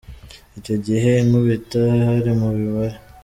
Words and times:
Icyo 0.59 0.75
gihe 0.85 1.11
ankubita 1.23 1.81
hari 2.07 2.31
mu 2.39 2.49
mibare. 2.59 2.97